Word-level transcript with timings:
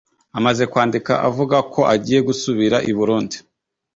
Amaze 0.37 0.63
kwandika 0.71 1.13
avuga 1.29 1.57
ko 1.73 1.81
agiye 1.93 2.19
gusubira 2.27 2.77
i 2.91 2.93
Burundi 2.97 3.37